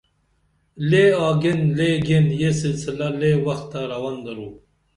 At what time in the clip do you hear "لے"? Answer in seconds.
0.89-1.03, 1.77-1.89, 3.19-3.31